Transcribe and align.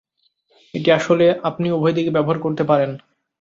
এটা 0.73 0.91
আসলে 0.95 1.25
আপনি 1.43 1.67
উভয় 1.71 1.93
দিকে 1.93 2.11
ব্যবহার 2.11 2.37
করতে 2.39 2.63
পারেন। 2.63 2.91